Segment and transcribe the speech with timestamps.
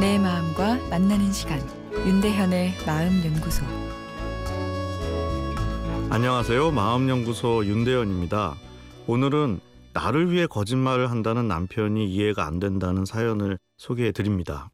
[0.00, 1.60] 내 마음과 만나는 시간
[1.92, 3.66] 윤대현의 마음 연구소
[6.08, 6.70] 안녕하세요.
[6.70, 8.54] 마음 연구소 윤대현입니다.
[9.06, 9.60] 오늘은
[9.92, 14.70] 나를 위해 거짓말을 한다는 남편이 이해가 안 된다는 사연을 소개해 드립니다.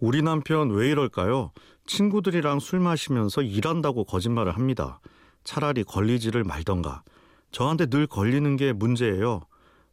[0.00, 1.52] 우리 남편 왜 이럴까요?
[1.86, 5.00] 친구들이랑 술 마시면서 일한다고 거짓말을 합니다.
[5.44, 7.04] 차라리 걸리지를 말던가.
[7.52, 9.40] 저한테 늘 걸리는 게 문제예요.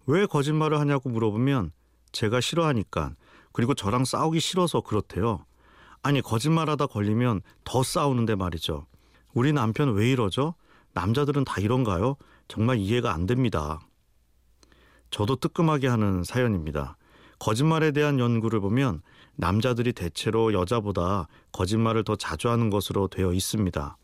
[0.06, 1.72] 왜 거짓말을 하냐고 물어보면
[2.12, 3.14] 제가 싫어하니까
[3.54, 5.46] 그리고 저랑 싸우기 싫어서 그렇대요.
[6.02, 8.86] 아니 거짓말하다 걸리면 더 싸우는데 말이죠.
[9.34, 10.56] 우리 남편 왜 이러죠?
[10.94, 12.18] 남자들은 다 이런가요?
[12.48, 13.80] 정말 이해가 안 됩니다.
[15.12, 16.98] 저도 뜨끔하게 하는 사연입니다.
[17.40, 19.02] 거짓말에 대한 연구를 보면
[19.36, 23.98] 남자들이 대체로 여자보다 거짓말을 더 자주 하는 것으로 되어 있습니다.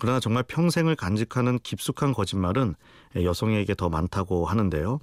[0.00, 2.74] 그러나 정말 평생을 간직하는 깊숙한 거짓말은
[3.16, 4.98] 여성에게 더 많다고 하는데요.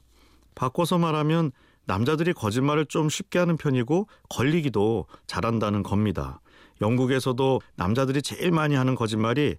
[0.56, 1.52] 바꿔서 말하면
[1.88, 6.42] 남자들이 거짓말을 좀 쉽게 하는 편이고 걸리기도 잘한다는 겁니다.
[6.82, 9.56] 영국에서도 남자들이 제일 많이 하는 거짓말이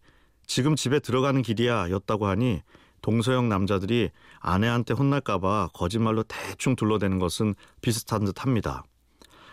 [0.46, 2.60] 지금 집에 들어가는 길이야 였다고 하니
[3.00, 8.84] 동서양 남자들이 아내한테 혼날까봐 거짓말로 대충 둘러대는 것은 비슷한 듯 합니다.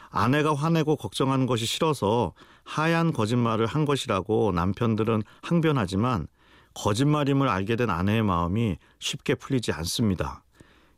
[0.10, 6.28] 아내가 화내고 걱정하는 것이 싫어서 하얀 거짓말을 한 것이라고 남편들은 항변하지만
[6.74, 10.45] 거짓말임을 알게 된 아내의 마음이 쉽게 풀리지 않습니다.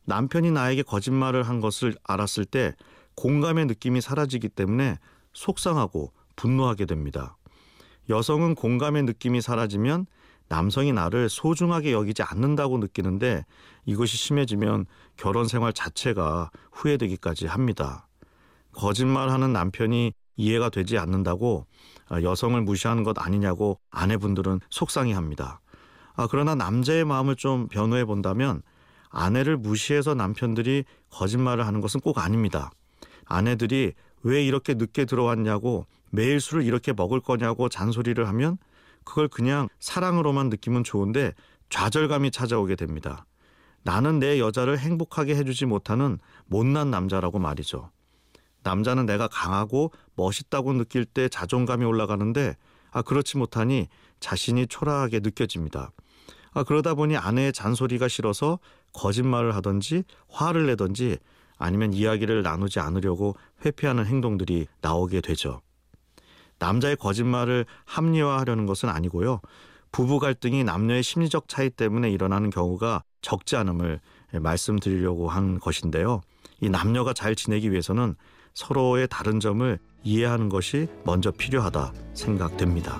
[0.08, 2.74] 남편이 나에게 거짓말을 한 것을 알았을 때
[3.16, 4.98] 공감의 느낌이 사라지기 때문에
[5.34, 7.38] 속상하고 분노하게 됩니다.
[8.10, 10.08] 여성은 공감의 느낌이 사라지면
[10.48, 13.46] 남성이 나를 소중하게 여기지 않는다고 느끼는데
[13.86, 14.86] 이것이 심해지면
[15.18, 18.08] 결혼 생활 자체가 후회되기까지 합니다.
[18.72, 21.66] 거짓말하는 남편이 이해가 되지 않는다고
[22.12, 25.60] 여성을 무시하는 것 아니냐고 아내분들은 속상해 합니다.
[26.16, 28.62] 아, 그러나 남자의 마음을 좀 변호해 본다면
[29.18, 32.70] 아내를 무시해서 남편들이 거짓말을 하는 것은 꼭 아닙니다.
[33.26, 38.60] 아내들이 왜 이렇게 늦게 들어왔냐고 매일 술을 이렇게 먹을 거냐고 잔소리를 하면
[39.04, 41.34] 그걸 그냥 사랑으로만 느끼면 좋은데
[41.70, 43.26] 좌절감이 찾아오게 됩니다.
[43.82, 47.90] 나는 내 여자를 행복하게 해주지 못하는 못난 남자라고 말이죠.
[48.62, 52.56] 남자는 내가 강하고 멋있다고 느낄 때 자존감이 올라가는데
[52.92, 53.88] 아 그렇지 못하니
[54.20, 55.92] 자신이 초라하게 느껴집니다.
[56.58, 58.58] 아 그러다 보니 아내의 잔소리가 싫어서
[58.94, 61.20] 거짓말을 하든지 화를 내든지
[61.60, 65.62] 아니면 이야기를 나누지 않으려고 회피하는 행동들이 나오게 되죠.
[66.58, 69.40] 남자의 거짓말을 합리화하려는 것은 아니고요.
[69.92, 74.00] 부부 갈등이 남녀의 심리적 차이 때문에 일어나는 경우가 적지 않음을
[74.34, 76.22] 말씀드리려고 한 것인데요.
[76.60, 78.16] 이 남녀가 잘 지내기 위해서는
[78.56, 83.00] 서로의 다른 점을 이해하는 것이 먼저 필요하다 생각됩니다.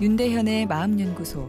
[0.00, 1.48] 윤대현의 마음연구소